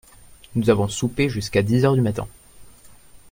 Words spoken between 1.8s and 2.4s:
heures du matin.